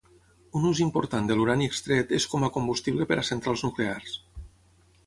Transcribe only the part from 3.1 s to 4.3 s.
per a centrals nuclears.